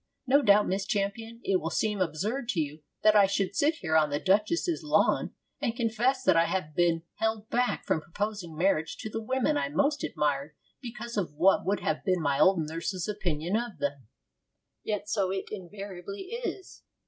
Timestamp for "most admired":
9.69-10.55